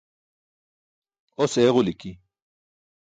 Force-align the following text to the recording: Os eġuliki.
Os 1.43 1.53
eġuliki. 1.65 2.11